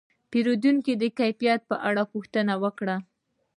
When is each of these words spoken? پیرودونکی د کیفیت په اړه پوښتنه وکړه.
پیرودونکی 0.31 0.93
د 0.97 1.03
کیفیت 1.19 1.61
په 1.69 1.75
اړه 1.89 2.03
پوښتنه 2.13 2.53
وکړه. 2.63 2.95